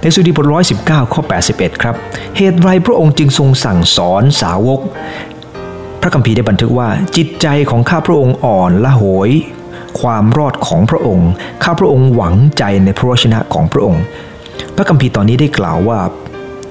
[0.00, 1.94] ในสุดีบทร้อยสิบเก้าข้อ81ครับ
[2.36, 4.80] เหตุไรพระองค์จึงทรงสั่งสอนสาวก
[6.00, 9.30] พระคัมภีร์ได้บันทึกว่าจิตใจของข้าพระองค์อ่อนละโหย
[10.00, 11.30] ความรอดของพระองค์
[11.62, 14.02] ข้าพระองค์หวังใจในพระวชนะของพระองค์
[14.76, 16.00] พระคัมภีร์ตอนนี้ได้กล่าวว่า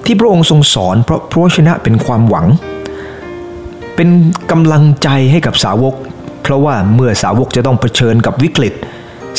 [0.05, 2.47] ที่พระองค์ทรงสอนเพราะพระวชนะเป็นความหวัง
[3.95, 4.09] เป็น
[4.51, 5.95] กำลังใจให้กับสาวก
[6.43, 8.73] เพราะว่าเมื่อสาวกจะต้องเผชิญกับวิกฤต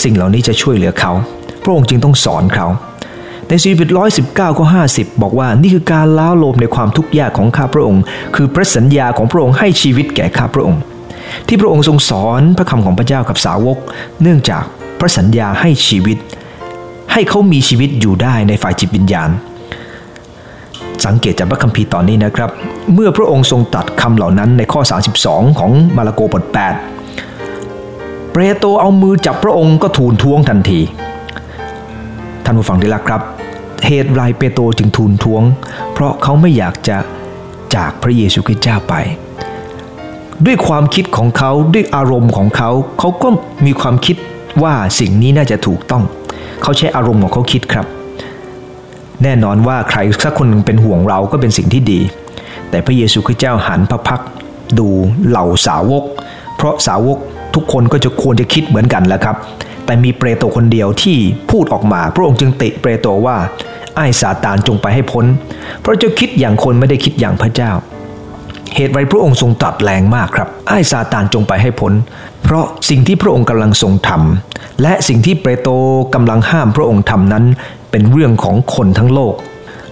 [0.02, 1.12] สิ่งเหล่านี้จะช่วยเหลือเขา
[1.62, 2.66] พระองค์จึงต้องสอนเขา
[3.48, 8.02] ในสีบิดร้อยสิบเก้าข้อห้าสิบบอกว่านี่คือการล้าโลมในความทุกข์ยากของข้าพระองค์
[8.36, 10.80] คือพระสัญญาของพระองค์ให้ชีวิตแก่ข้าพระองค์
[11.46, 13.78] ที่พระองค์ทรงสอนพระคำของพระเจ้ากับสาวก
[14.22, 14.64] เนื่องจาก
[14.98, 16.18] พระสัญญาให้ชีวิต
[17.12, 19.30] ให้เขามีชีวิตอยู่ได้ในฝ่ายจิตวิญญาณ
[21.06, 22.50] สังเกตจากพระคัมภีร์ตอนนี้นะครับ
[22.94, 24.80] เมื่อพระองค์ทรงตัดคำเหล่านั้นในข้อ
[25.20, 26.44] 32 ของมาระโกบท
[27.18, 30.80] 8เปโตรเอามือจับพระองค์ก็ทูลท้วงทันที
[32.44, 33.22] ท่านผู้ฟังที่รักครับ
[33.86, 35.42] เหตุไรเปโตรจึงทูลท้วง
[35.92, 36.96] เพราะเขาไม่อยากจะ
[37.74, 38.94] จากพระเยซูคริสต์เจ้าไป
[40.46, 43.28] ด้วยความคิดของเขาด้วยอารมณ์ของเขาเขาก็
[43.66, 44.16] มีความคิด
[44.62, 46.02] ว่าสิ่งนี้น่าจะถูกต้อง
[46.62, 47.86] เขาใช้อารมณ์ของเขาคิดครับ
[49.22, 52.00] แน่นอนว่าใครสักคนหนึ่งเป็นห่วงเราก็เป็นสิ่งที่ดี
[52.70, 54.20] แต่พระเยซูคริสต์เจ้าหันพระพัก
[54.78, 54.88] ดู
[55.28, 56.04] เหล่าสาวก
[56.56, 57.18] เพราะสาวก
[57.54, 59.36] ทุกคนก็จะควรจะคิดเหมือนกันแหละครับ
[59.84, 61.16] แต่มีเปรโตคนเดียวที่
[61.50, 63.36] พูดออกมา พระองค์จึงติเปรโตว่า
[63.96, 65.24] ไอ้ซาตานจงไปให้พ้น
[65.80, 67.70] เพราะจะคิดอย่างคนไม่ได้คิดอย่างพระเจ้า
[68.74, 71.92] เหตุไรพระองค์ทรงตรัสแรงมากครับไอ้ซาตานจงไปให้พ้น
[72.42, 75.72] เพราะสิ่งที่พระองค์กำลังทรงทำและสิ่งที่เปโตร
[76.14, 77.44] กำลังห้ามพระองค์ทำนั้น
[77.90, 79.34] เป็นเรื่องของคนทั้งโลก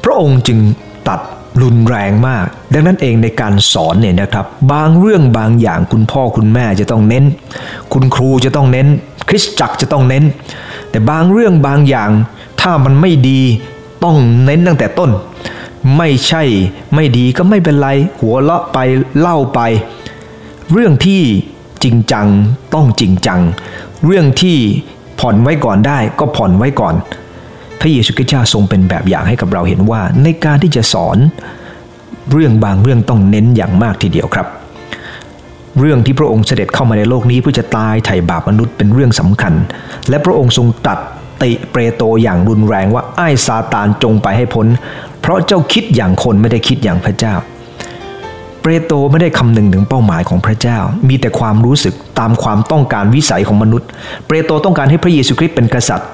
[0.05, 0.59] พระองค์จึง
[1.09, 1.21] ตัด
[1.63, 7.25] รุนแรงมาก ดังนั้นเองในการสอนเนี่ยนะครับ บางเรื่องบางอย่างคุณพ่อคุณแม่จะต้องเน้น
[7.93, 8.87] คุณครูจะต้องเน้น
[9.29, 10.25] คริสตจักรจะต้องเน้น
[10.91, 12.11] แต่บางเรื่องบางอย่าง
[12.61, 13.41] ถ้ามันไม่ดี
[14.05, 15.11] ต้องเน้นตั้งแต่ต้น
[15.97, 16.43] ไม่ใช่
[16.95, 17.89] ไม่ดีก็ไม่เป็นไร
[18.21, 18.79] หัวเราะไป
[19.19, 19.61] เล่าไป
[20.73, 21.23] เรื่องที่
[21.83, 22.27] จริงจัง
[22.75, 23.41] ต้องจริงจัง
[24.05, 24.59] เรื่องที่
[25.21, 26.95] ผ่อนไว้ก่อนได้ก็ผ่อนไว้ก่อน
[27.81, 31.19] พระเยซูคริสต์เจ้าทรงเป็นแบบอย่างให้กับเราเห็นว่า ในการที่จะสอน
[32.33, 34.47] เรื่องบางเรื่องต้องเน้นอย่างมากทีเดียวครับ
[35.81, 39.55] เรื่องที่พระองค์เสด็จเข้ามาในโลกนี้เพื่อจะตายไถ่บาปมนุษย์เป็นเรื่องสำคัญ
[40.09, 40.99] และพระองค์ทรงตัด
[41.43, 44.67] ติเปรโตอย่างรุนแรงว่าไอ้ซาตานจงไปให้พ้น
[45.21, 47.35] เพราะเจ้าคิดอย่างคนไม่ได้คิดอย่างพระเจ้า
[48.61, 53.89] เปรโตไม่ได้คำนึงถึงเป้าหมายของพระเจ้า มีแต่ความรู้สึกตามความต้องการวิสัยของมนุษย์
[54.27, 56.11] เปรโตต้องการให้พระเยซูคริสต์เป็นกษัตริย์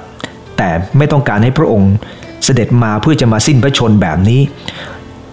[0.56, 1.92] แต่ไม่ต้องการให้พระองค์
[2.44, 4.40] เสด็จมาเพื่อจะมาสิ้นพระชนแบบนี้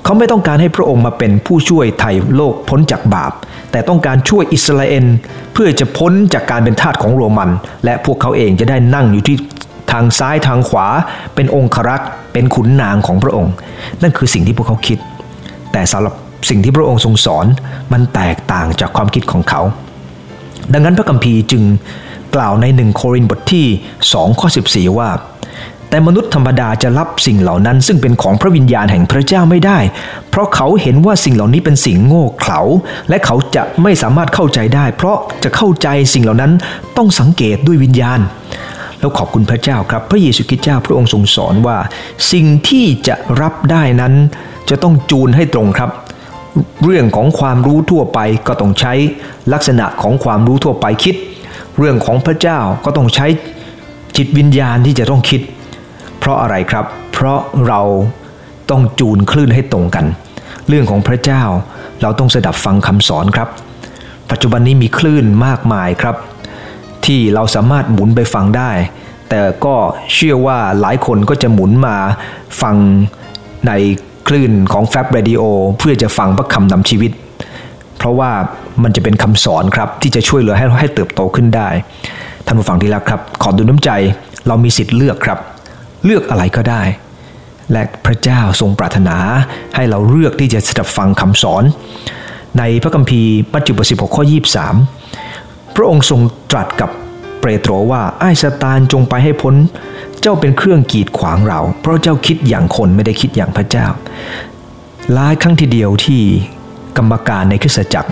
[0.03, 3.31] เขาไม่ต้องการให้พระองค์มาเป็นผู้ช่วยไถ่โลกพ้นจากบาป
[3.71, 5.05] แต่ต้องการช่วยอิสราเอล
[5.53, 7.49] เพื่อจะพ้นจากการเป็นทาสของโรมัน
[7.85, 9.37] และพวกเขาเองจะได้นั่งอยู่ที่
[9.91, 10.87] ทางซ้ายทางขวา
[11.35, 13.53] เป็นองครักษ์เป็นขุนนางของพระองค์
[14.01, 14.97] นั่นคือสิ่งที่พวกเขาคิด
[15.71, 16.13] แต่สำหรับ
[16.49, 17.45] สิ่งที่พระองค์ทรงสอน
[17.93, 19.61] มันแตกต่างจากความคิดของเขา
[20.73, 21.63] ดังนั้นพระคัมภีร์จึง
[22.35, 23.65] กล่าวในหนึ่งโครินธ์บทที่
[24.03, 25.09] 2ข้อ14 ว่า
[25.89, 29.79] แต่มนุษย์ธรรมดาจะรับสิ่งเหล่านั้น ซึ่งเป็นของพระวิญญาณแห่งพระเจ้าไม่ได้
[30.29, 32.61] เพราะเขาเห็นว่าสิ่งเหล่านี้เป็นสิ่งโง่เขลา
[33.09, 36.51] และเขาจะไม่สามารถเข้าใจได้ เพราะจะเข้าใจสิ่งเหล่านั้น
[36.97, 38.19] ต้องสังเกตด้วยวิญญาณ
[38.99, 41.77] แล้วขอบคุณพระเจ้าครับ พระเยซูคริสต์เจ้าพระองค์ทรงสอนว่า
[42.31, 44.13] สิ่งที่จะรับได้นั้น
[44.69, 45.91] จะต้องจูนให้ตรงครับ
[46.85, 48.93] เรื่องของความรู้ทั่วไปก็ต้องใช้
[49.53, 51.15] ลักษณะของความรู้ทั่วไปคิด
[51.77, 53.27] เรื่องของพระเจ้าก็ต้องใช้
[54.17, 55.41] จิตวิญญาณที่จะต้องคิด
[56.19, 57.81] เพราะอะไรครับ เพราะเรา
[58.69, 60.05] ต้องจูนคลื่นให้ตรงกัน
[60.67, 61.43] เรื่องของพระเจ้า
[62.01, 63.49] เราต้องสดับฟังคำสอนครับ
[64.31, 66.15] ปัจจุบันนี้มีคลื่นมากมายครับ
[67.05, 68.71] ที่เราสามารถหมุนไปฟังได้
[69.29, 69.75] แต่ก็
[70.13, 71.95] เชื่อว่าหลายคนก็จะหมุนมา
[72.61, 72.75] ฟัง
[73.67, 73.71] ใน
[74.27, 75.41] คลื่นของแฟบเรดิโอ
[75.77, 77.11] เพื่อจะฟังพระคำนำชีวิต
[77.97, 78.31] เพราะว่า
[78.83, 81.69] มันจะเป็นคำสอนครับ ที่จะช่วยเหลือให้เราให้เติบโตขึ้นได้
[82.45, 83.89] ท่านผู้ฟังที่รักครับ ขอดูน้ำใจ
[84.47, 85.39] เรามีสิทธิ์เลือกครับ
[86.05, 86.81] เลือกอะไรก็ได้
[87.71, 89.17] และพระเจ้าทรงปรารถนา
[89.75, 91.63] ให้เราเลือกที่จะสดับฟังคำสอน
[92.57, 94.43] ในพระคัมภีร์มัทธิวบท16ข้อ23พ
[95.79, 96.89] ระองค์ทรงตรัสกับ
[97.39, 99.55] เปโตรว่าไอ้ซาตานจงไปให้พ้น
[100.21, 103.85] เจ้าเป็นเครื่องกีดขวางเรา เพราะเจ้าคิดอย่างคนไม่ได้คิดอย่างพระเจ้า
[105.13, 106.21] หลายครั้งทีเดียวที่
[106.97, 108.11] กรรมการในคริสตจักร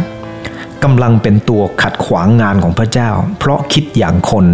[0.83, 4.45] กำลังเป็นตัวขัดขวางงานของพระเจ้า เพราะคิดอย่างคน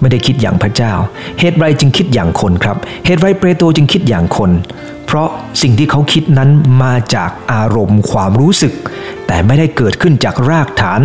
[0.00, 0.92] ไม่ได้คิดอย่างพระเจ้า
[1.40, 4.50] เหตุไรจึงคิดอย่างคนครับ เหตุไรเปโตรจึงคิดอย่างคน
[5.06, 5.28] เพราะ
[5.62, 6.50] สิ่งที่เขาคิดนั้น
[6.82, 8.72] มาจากอารมณ์ความรู้สึก
[9.26, 11.02] แต่ไม่ได้เกิดขึ้นจากรากฐาน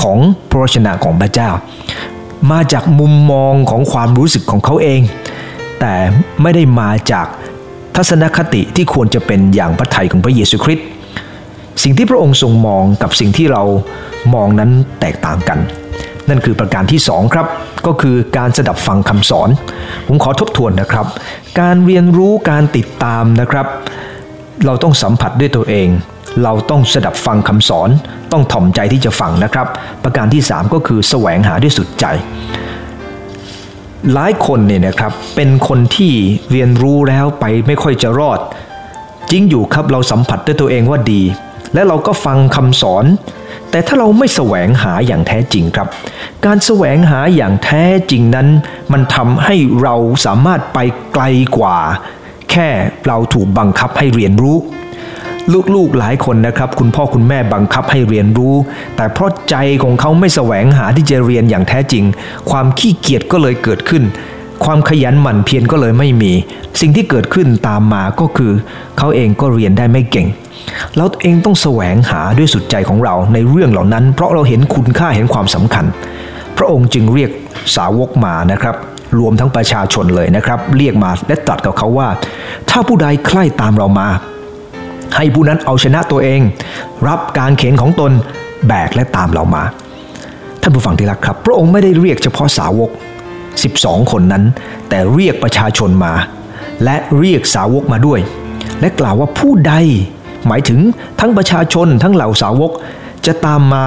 [0.00, 0.18] ของ
[0.50, 1.50] พระชนะของพระเจ้า
[2.50, 5.00] มาจากมุมมองของความรู้สึกของเขาเอง
[5.80, 5.94] แต่
[6.42, 7.26] ไม่ได้มาจาก
[7.96, 10.86] ทัศนคติที่ควรจะเป็นอย่างพระทัยของพระเยซูคริสต์
[11.82, 13.62] สิ่งที่พระองค์ทรงมองกับสิ่งที่เรา
[14.34, 15.58] มองนั้นแตกต่างกัน
[16.28, 17.46] นั่นคือประการที่สองครับ
[17.86, 19.48] ก็คือการสดับฟังคำสอน
[20.06, 21.06] ผมขอทบทวนนะครับ
[21.60, 23.66] การเรียนรู้การติดตามนะครับ
[24.66, 25.88] เราต้องสัมผัสด้วยตัวเอง
[26.42, 27.90] เราต้องสดับฟังคำสอน
[28.32, 29.66] ต้องถ่อมใจที่จะฟังนะครับ
[30.02, 32.04] ประการที่ 3 ก็คือแสวงหาด้วยสุดใจ
[34.12, 36.12] หลายคนเนี่ยนะครับเป็นคนที่
[36.50, 38.38] เรียนรู้แล้วไปไม่ค่อยจะรอด
[39.30, 41.22] จริงอยู่ครับเราสัมผัสด้วยตัวเองว่าดี
[41.74, 43.04] และเราก็ฟังคำสอน
[43.70, 45.88] แต่ถ้าเราไม่แสวงหาอย่างแท้จริงครับ
[46.44, 48.48] การแสวงหาอย่างแท้จริงนั้น
[48.92, 49.94] มันทำให้เรา
[50.26, 50.78] สามารถไป
[51.14, 51.24] ไกล
[51.56, 51.76] กว่า
[52.50, 52.68] แค่
[53.06, 54.56] เราถูกบังคับให้เรียนรู้
[55.74, 58.54] ลูกๆหลายคนนะครับ คุณพ่อคุณแม่บังคับให้เรียนรู้
[58.96, 62.04] แต่เพราะใจของเขาไม่แสวงหาที่จะเรียนอย่างแท้จริง
[62.50, 64.02] ความขี้เกียจก็เลยเกิดขึ้น
[64.64, 66.32] ความขยันหมั่นเพียรก็เลยไม่มี
[66.80, 68.52] สิ่งที่เกิดขึ้นตามมาก็คือ
[68.98, 70.26] เขาเองก็เรียนได้ไม่เก่ง
[70.96, 75.84] เราเองต้องแสวงหาด้วยสุดใจของเราในเรื่องเหล่านั้น เพราะเราเห็นคุณค่าเห็นความสำคัญ
[76.56, 77.30] พระองค์จึงเรียก
[77.76, 78.74] สาวกมานะครับ
[79.18, 82.08] รวมทั้งประชาชนเลยนะครับ เรียกมาและตรัสกับเขาว่า
[82.70, 84.08] ถ้าผู้ใดใคร่ตามเรามา
[85.16, 86.40] ให้ผู้นั้นเอาชนะตัวเอง
[87.08, 88.12] รับการเข็นของตน
[88.66, 89.62] แบกและตามเรามา
[90.60, 92.90] ท่านผู้ฟังที่รักครับ พระองค์ไม่ได้เรียกเฉพาะสาวก
[93.50, 94.44] 12 คนนั้น
[94.88, 96.14] แต่เรียกประชาชนมา
[96.84, 98.20] และเรียกสาวกมาด้วย
[98.80, 99.74] และกล่าวว่าผู้ใด
[100.46, 100.80] หมายถึง
[101.20, 102.72] ทั้งประชาชนทั้งเหล่าสาวก
[103.26, 103.84] จะตามมา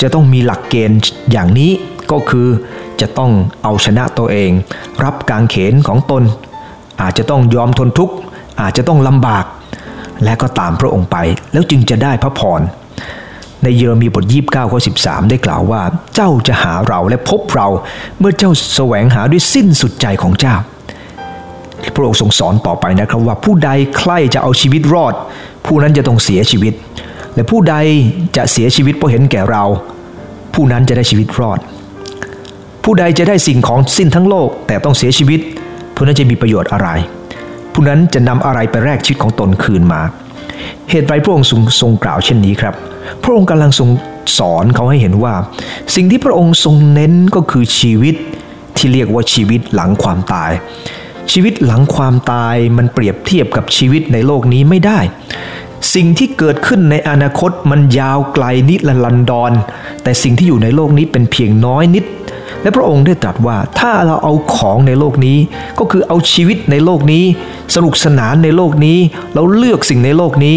[0.00, 0.98] จะต้องมีหลักเกณฑ์
[1.32, 1.70] อย่างนี้
[2.10, 2.48] ก็คือ
[3.00, 3.30] จะต้อง
[3.62, 4.50] เอาชนะตัวเอง
[5.04, 6.22] รับการเขนของตน
[7.02, 8.14] อาจจะต้องยอมทนทุกข์
[8.60, 9.44] อาจจะต้องลำบาก
[10.24, 11.16] และก็ตามพระองค์ไป
[11.52, 12.60] แล้วจึงจะได้พระพร
[13.62, 15.82] ในเยเรมีบทยีบเก้าข้อสิบสามได้กล่าวว่า
[16.14, 17.68] เจ้าจะหาเราและพบเรา
[18.18, 20.54] เมื่อเจ้าแสวงหาด้วยสิ้นสุดใจของเจ้า
[21.94, 25.14] พระองค์ทรงสอนต่อไปนะครับว่าผู้ใดใคร่จะเอาชีวิตรอด
[25.66, 26.74] ผู้นั้นจะต้องเสียชีวิต
[27.34, 27.74] และผู้ใด
[28.36, 29.64] จะเสียชีวิตเพราะเห็นแก่เรา
[30.54, 31.58] ผู้นั้นจะได้ชีวิตรอด
[32.84, 35.40] ผู้ใดจะได้สิ่งของสิ้นทั้งโลก แต่ต้องเสียชีวิต
[35.94, 36.88] ผู้นั้นจะมีประโยชน์อะไร
[37.78, 40.00] ผู้นั้นจะนำอะไรไปแลกชีวิตของตนคืนมา
[40.90, 42.74] เหตุไรพระองค์ทรงงกล่าวเช่นนี้ครับ
[43.22, 43.88] พระองค์กำลังทรง
[44.38, 45.34] สอนเขาให้เห็นว่า
[45.94, 48.14] สิ่งที่พระองค์ทรงเน้นก็คือชีวิต
[48.76, 50.52] ที่เรียกว่าชีวิตหลังความตาย
[51.32, 54.98] ชีวิตหลังความตายมันเปรียบเทียบกับชีวิตในโลกนี้ไม่ได้
[55.94, 59.52] สิ่งที่เกิดขึ้นในอนาคตมันยาวไกลนิรันดร
[60.02, 62.04] แต่สิ่งที่อยู่ในโลกนี้เป็นเพียงน้อยนิด
[62.66, 65.38] และพระองค์ได้ตรัสว่าถ้าเราเอาของในโลกนี้
[65.78, 67.24] ก็คือเอาชีวิตในโลกนี้
[67.74, 68.98] สนุกสนานในโลกนี้
[69.34, 70.56] เราเลือกสิ่งในโลกนี้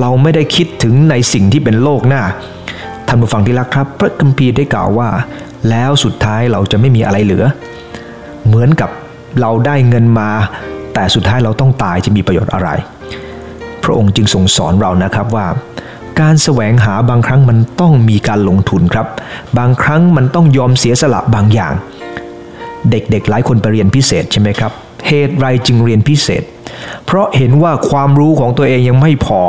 [0.00, 2.22] เราไม่ได้คิดถึงในสิ่งที่เป็นโลกหน้า
[3.06, 5.08] ท่านผู้ฟังที่รักครับ พระคัมภีร์ได้กล่าวว่า
[5.70, 7.44] แล้วสุดท้ายเราจะไม่มีอะไรเหลือ
[8.46, 8.90] เหมือนกับ
[9.40, 10.30] เราได้เงินมา
[10.94, 12.68] แต่สุดท้ายเราต้องตายจะมีประโยชน์อะไร
[13.84, 15.46] พระองค์จึงทรงสอนเรานะครับว่า
[16.20, 19.06] การแสวงหาบางครั้งมันต้องมีการลงทุนครับ
[19.58, 21.72] บางครั้งมันต้องยอมเสียสละบางอย่าง
[22.90, 24.72] เด็กๆหลายคนไปเรียนพิเศษใช่ไหมครับ
[25.06, 26.42] เหตุไรจึงเรียนพิเศษ
[27.06, 29.40] เพราะเห็นว่าความรู้ของตัวเองยังไม่พอ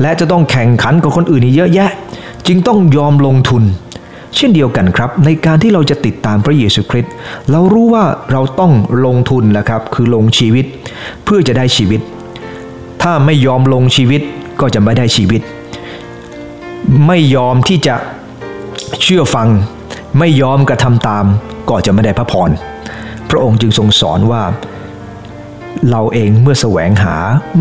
[0.00, 1.90] และจะต้องแข่งขันกับคนอื่นอีกเยอะแยะ
[2.46, 3.62] จึงต้องยอมลงทุน
[4.36, 7.12] เช่นเดียวกันครับ ในการที่เราจะติดตามพระเยซูคริสต์
[7.50, 8.72] เรารู้ว่าเราต้อง
[9.06, 10.66] ลงทุนแหละครับ คือลงชีวิต
[11.24, 12.00] เพื่อจะได้ชีวิต
[13.02, 14.22] ถ้าไม่ยอมลงชีวิต
[14.60, 15.42] ก็จะไม่ได้ชีวิต
[17.06, 17.96] ไม่ยอมที่จะ
[19.02, 19.48] เชื่อฟัง
[20.18, 21.24] ไม่ยอมกระทำตาม
[21.68, 22.50] ก็จะไม่ได้พระพร
[23.30, 24.42] พระองค์จึงทรงสอนว่า
[25.90, 27.16] เราเองเมื่อแสวงหา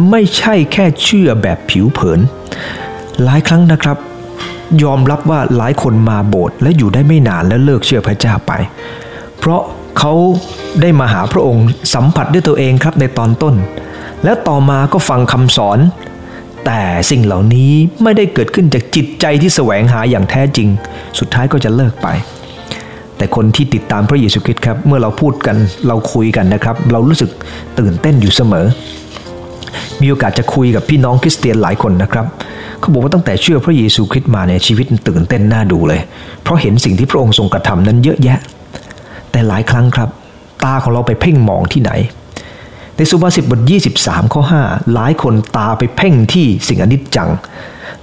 [0.10, 2.20] ไม่ใช่แค่เชื่อแบบผิวเผิน
[3.24, 3.98] หลายครั้งนะครับ
[4.84, 8.52] ยอมรับว่าหลายคนมาโบสถ์และอยู่ได้ไม่นานแล้วเลิกเชื่อพระเจ้าไป
[9.40, 9.62] เพราะ
[10.00, 10.14] เขา
[10.82, 13.56] ได้มาหาพระองค์สัมผัสด้วยตัวเองครับในตอนต้น
[14.24, 15.80] แล้วต่อมาก็ฟังคำสอน
[16.72, 17.72] แต่สิ่งเหล่านี้
[18.04, 20.68] ไม่ได้เกิดขึ้นจากจิตใจที่แสวงหาอย่างแท้จริง
[21.20, 22.08] สุดท้ายก็จะเลิกไป
[23.18, 27.30] แต่คนที่ติดตามพระเยซูคริสต์ครับ เมื่อเราพูดกันเราคุยกันนะครับ เรารู้สึก
[27.80, 28.66] ตื่นเต้นอยู่เสมอ
[30.02, 32.26] มีโอกาสจะคุยกับพี่น้องคริสเตียนหลายคนนะครับ
[32.80, 36.02] เขาบอกว่าตั้งแต่เชื่อพระเยซูคริสต์มาเนี่ยชีวิตตื่นเต้นน่าดูเลย
[36.44, 38.40] เพราะเห็นสิ่งที่พระองค์ทรงกระทำนั้นเยอะแยะ
[39.32, 40.10] แต่หลายครั้งครับ
[40.66, 41.92] ตาของเราไปเพ่งมองที่ไหน
[43.00, 43.62] ในสุภาษิตบท
[43.96, 47.30] 23 ข้อ 5 หลายคนตาไปเพ่งที่สิ่งอนิจจัง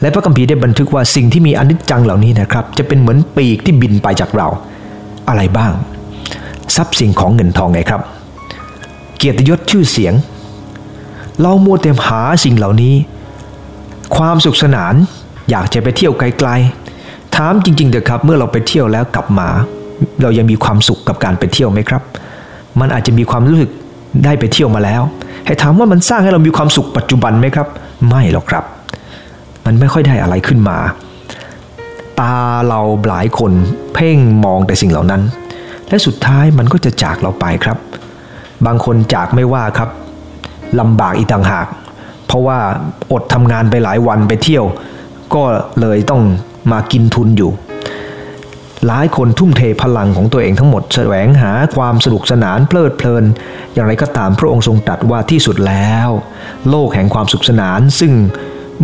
[0.00, 4.48] และพระคัมภีร์ได้บันทึกว่าสิ่งที่มีอนิจจังเหล่านี้นะครับ จะเป็นเหมือนปีกที่บินไปจากเรา
[5.28, 5.72] อะไรบ้าง
[6.76, 8.00] ทรัพย์สินของเงินทองไงครับ
[9.16, 10.14] เกียรติยศชื่อเสียง
[11.40, 12.94] เรามัวแต่หาสิ่งเหล่านี้
[14.16, 14.94] ความสุขสนาน
[15.50, 19.48] อยากจะไปเที่ยวไกลๆ ถามจริงๆเถอะครับ เมื่อเราไปเที่ยวแล้วกลับมา
[20.22, 22.02] เรายังมีความสุขกับการไปเที่ยวไหมครับ
[22.80, 23.70] มันอาจจะมีความรู้สึก
[24.24, 25.02] ได้ไปเที่ยวมาแล้ว
[25.46, 27.68] ให้ถามว่ามันสร้างให้เรามีความสุขปัจจุบันไหมครับ
[28.08, 28.64] ไม่หรอกครับ
[29.64, 30.78] มันไม่ค่อยได้อะไรขึ้นมา
[32.20, 32.34] ตา
[32.68, 33.52] เราหลายคน
[33.94, 35.22] เพ่งมองแต่สิ่งเหล่านั้น
[35.88, 37.78] และสุดท้ายมันก็จะจากเราไปครับ
[38.66, 39.90] บางคนจากไม่ว่าครับ
[40.80, 41.66] ลำบากอีกต่างหาก
[42.26, 42.58] เพราะว่า
[43.12, 44.64] อดทำงานไปหลายวันไปเที่ยว
[45.34, 45.42] ก็
[45.80, 46.22] เลยต้อง
[46.72, 47.50] มากินทุนอยู่
[48.86, 53.24] หลายคนทุ่มเทพลังของตัวเองทั้งหมดแสวงหาความสนุกสนานเพลิดเพลิน
[53.74, 56.08] อย่างไรก็ตามพระองค์ทรงตรัสว่าที่สุดแล้ว
[56.70, 58.12] โลกแห่งความสุขสนานซึ่ง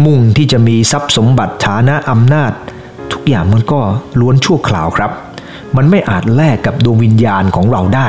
[0.04, 2.52] มุ่งที่จะมีทรัพย์สมบัติฐานะอำนาจ
[3.12, 3.80] ทุกอย่างมันก็
[4.20, 5.10] ล้วนชั่วคราวครับ
[5.76, 8.08] มันไม่อาจแลกกับดวงวิญญาณของเราได้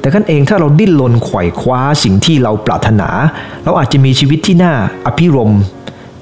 [0.00, 3.08] แต่กันเองถ้าเราดิ้นรนไขว่คว้าสิ่งที่เราปรารถนา
[3.64, 4.74] เราอาจจะมีชีวิตที่น่า
[5.06, 5.52] อภิรม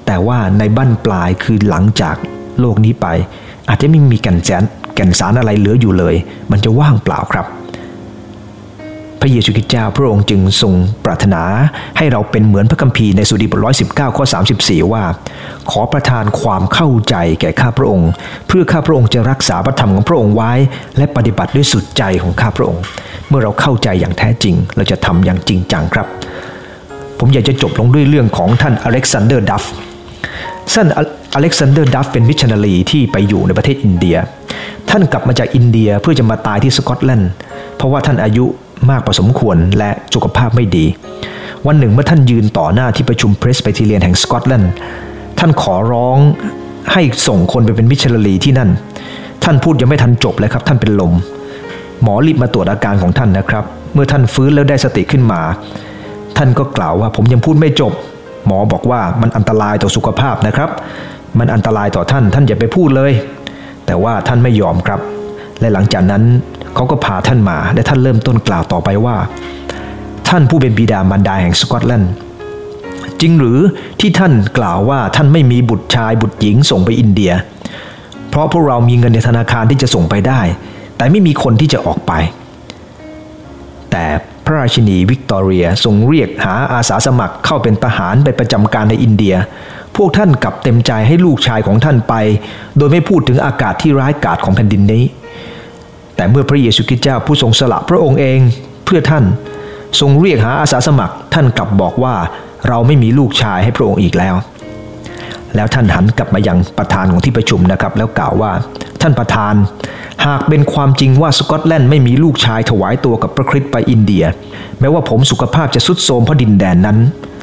[0.05, 2.15] แต่ว่าในบั้นปลายคือหลังจาก
[2.59, 3.07] โลกนี้ไป
[3.69, 4.63] อาจจะไม่มีกันแสน
[4.97, 6.15] แก่นสารอะไรเหลืออยู่เลย
[6.51, 7.45] มันจะว่างเปล่าครับ
[9.21, 10.73] พระเยซูคริสต์เจ้าพระองค์จึงทรง
[11.05, 11.43] ปรารถนา
[11.97, 14.39] ให้เราเป็นเหมือนพระคัมภีร์ในสุดีบทร้อยสิบเก้าข้อสา
[14.93, 15.03] ว่า
[15.71, 18.09] ขอประทานความเข้าใจแก่ข้าพระองค์
[18.47, 20.53] เพื่อข้าพระองค์จะรักษาพระธรรมของพระองค์ไว้
[20.97, 22.81] และปฏิบัติด้วยสุดใจของข้าพระองค์
[23.29, 26.07] เมื่อเราเข้าใจอย่างแท้จริง เราจะทำอย่างจริงจังครับ
[27.19, 29.63] ผมอยากจะจบลงด้วยเรื่องของท่านอเล็กซานเดอร์ดัฟ
[30.73, 30.87] ท่าน
[31.35, 34.17] อเล็กซานเดอร์ดัฟเป็นมิชชันนารีที่ไปอยู่ในประเทศอินเดีย
[34.89, 37.31] ท่านกลับมาจากอินเดียเพื่อจะมาตายที่สกอตแลนด์
[37.75, 38.45] เพราะว่าท่านอายุ
[38.89, 40.85] มากพอสมควรและสุขภาพไม่ดี
[41.67, 44.71] วันหนึ่งเมื่อท่านยืนต่อหน้าที่ประชุมเพรสไบทีเรียนแห่งสกอตแลนด์
[45.39, 46.17] ท่านขอร้อง
[46.93, 48.69] ให้ส่งคนไปเป็นมิชชันนารีที่นั่น
[49.43, 51.13] ท่านพูดยังไม่ทันจบเลยครับ ท่านเป็นลม
[52.01, 55.41] หมอรีบมาตรวจอาการของท่านนะครับ เมื่อท่านฟื้นแล้วได้สติขึ้นมา
[56.37, 57.93] ท่านก็กล่าวว่าผมยังพูดไม่จบ
[58.47, 60.69] หมอบอกว่ามันอันตรายต่อสุขภาพนะครับ
[61.39, 63.11] มันอันตรายต่อท่านท่านอย่าไปพูดเลย
[63.85, 64.99] แต่ว่าท่านไม่ยอมครับ
[65.59, 66.23] และหลังจากนั้น
[66.75, 69.15] เขาก็พาท่านมาและท่านเริ่มต้นกล่าวต่อไปว่า
[70.29, 72.13] ท่านผู้เป็นบิดามารดาแห่งสกอตแลนด์
[73.21, 73.59] จริงหรือ
[73.99, 77.31] ที่ท่านกล่าวว่าท่านไม่มีบุตรชายบุตรหญิงส่งไปอินเดีย
[78.29, 80.41] เพราะพวกเรามีเงินในธนาคารที่จะส่งไปได้
[80.97, 82.13] แต่ไม่มีคนที่จะออกไป
[83.91, 84.03] แต่
[84.49, 89.35] พระราชินีวิกตอเรียทรงเรียกหาอาสาสมัครเข้าเป็นทหารไปประจำการในอินเดีย
[89.95, 92.13] พวกท่านกลับเต็มใจให้ลูกชายของท่านไป
[92.77, 95.03] โดยไม่พูดถึงอากาศที่ร้ายกาจของแผ่นดินนี้
[96.15, 98.39] แต่เมื่อพระเยซูคริสต์เจ้าผู้ทรงสละพระองค์เอง
[98.85, 99.23] เพื่อท่าน
[99.99, 102.15] ทรงเรียกหาอาสาสมัครท่านกลับบอกว่า
[102.67, 104.35] เราไม่มีลูกชายให้พระองค์อีกแล้ว
[105.55, 108.51] แล้วท่านหันกลับมายังประธานของที่ประชุมนะครับ แล้วกล่าวว่า
[109.01, 109.53] ท่านประธาน
[110.25, 114.23] หากเป็นความจริงว่าสกอตแลนด์ไม่มีลูกชายถวายตัวกับพระคริสต์ไปอินเดีย
[114.79, 116.97] แม้ว่าผมสุขภาพจะสุดโทรมเพราะดินแดนนั้น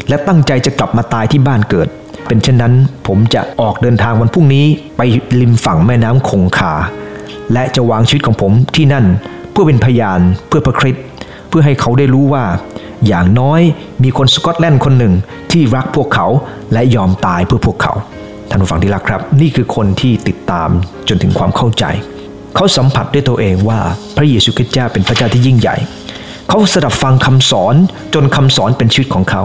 [0.08, 1.88] และตั้งใจจะกลับมาตายที่บ้านเกิด
[2.26, 2.74] เป็นเช่นนั้น
[3.06, 5.02] ผมจะออกเดินทางวันพรุ่งนี้ไป
[5.40, 6.74] ริมฝั่งแม่น้ำคงคา
[7.52, 9.04] และจะวางชีวิตของผมที่นั่น
[9.50, 11.04] เพื่อเป็นพยานเพื่อพระคริสต์
[11.48, 12.44] เพื่อให้เขาได้รู้ว่า
[13.06, 13.60] อย่างน้อย
[14.02, 15.14] มีคนสกอตแลนด์คนหนึ่ง
[15.52, 16.26] ที่รักพวกเขา
[16.72, 17.92] และยอมตายเพื่อพวกเขา
[18.50, 20.68] ท่านผู้ฟังที่รักครับ นี่คือคนที่ติดตาม
[21.08, 21.84] จนถึงความเข้าใจ
[22.54, 23.80] เขาสัมผัสด้วยตัวเองว่า
[24.16, 25.76] พระเยซูคริสต์เจ้าเป็นพระเจ้าที่ยิ่งใหญ่
[26.48, 27.74] เขาสดับฟังคำสอน
[28.14, 29.42] จนคำสอนเป็นชีวิตของเขา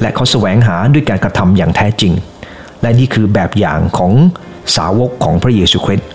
[0.00, 2.12] และเขาแสวงหาด้วยการกระทำอย่างแท้จริง
[2.82, 4.12] และนี่คือแบบอย่างของ
[4.76, 6.08] สาวกของพระเยซูคริสต์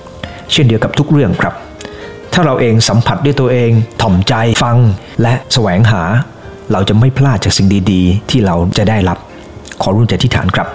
[0.51, 1.53] เช่นเดียวกับทุกเรื่องครับ
[2.33, 3.71] ถ้าเราเองสัมผัสด้วยตัวเอง
[4.01, 4.77] ถ่อมใจฟัง
[5.21, 6.03] และแสวงหา
[6.71, 9.17] เราจะไม่พลาดจากสิ่งดีๆ ที่เราจะได้รับ
[9.81, 10.67] ขอรุ่นใจที่ฐานครับ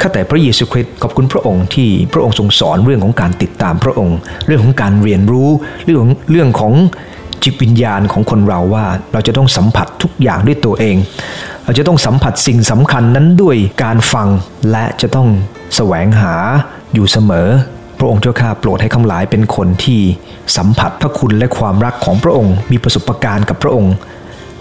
[0.00, 5.48] ข้าแต่พระเยซูคริสต์ขอบคุณพระองค์ที่พระองค์ทรงสอนเรื่องของการติดตามพระองค์ เรื่องของการเรียนรู้
[5.84, 6.72] เรื่องเรื่องของ
[7.44, 10.96] จิตวิญญาณของคนเราว่า เราจะต้องสัมผัสทุกอย่างด้วยตัวเอง
[11.64, 14.28] เราจะต้องสัมผัสสิ่งสำคัญนั้นด้วยการฟัง
[14.70, 15.28] และจะต้อง
[15.76, 16.34] แสวงหา
[16.94, 17.48] อยู่เสมอ
[17.98, 20.00] พระองค์เจ้าข้าโปรดให้คำหลายเป็นคนที่
[20.56, 23.94] สัมผัสพระคุณและความรักของพระองค์ มีประสบการณ์กับพระองค์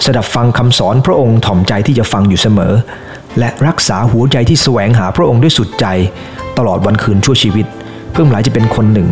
[0.03, 2.73] สดับฟังคำสอนพระองค์ถ่อมใจที่จะฟังอยู่เสมอ
[3.39, 5.85] และรักษาหัวใจที่แสวงหาพระองค์ด้วยสุดใจ
[6.57, 7.65] ตลอดวันคืนชั่วชีวิต
[8.11, 9.09] เพื่อหลายจะเป็นคนหนึ่ง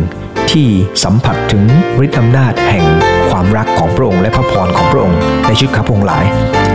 [0.50, 0.68] ที่
[1.04, 1.62] สัมผัสถึง
[2.04, 2.86] ฤทธิอำนาจแห่ง
[3.30, 6.24] ความรักของพระองค์และพระพรของพระองค์ในชีวิตข้าพงหลาย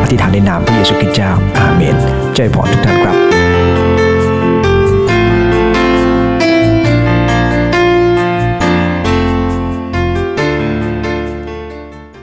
[0.01, 1.95] อธิษฐานในนามพระเยซูคริสต์เจ้าอาเมน
[2.35, 3.18] ใจพรทุกท่านครับ